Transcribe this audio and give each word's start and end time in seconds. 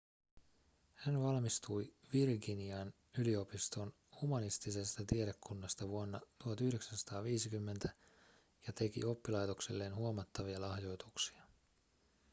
hän 0.95 1.21
valmistui 1.23 1.93
virginian 2.13 2.93
yliopiston 3.17 3.93
humanistisesta 4.21 5.03
tiedekunnasta 5.07 5.87
vuonna 5.87 6.19
1950 6.43 7.89
ja 8.67 8.73
teki 8.73 9.05
oppilaitokselleen 9.05 9.95
huomattavia 9.95 10.61
lahjoituksia 10.61 11.43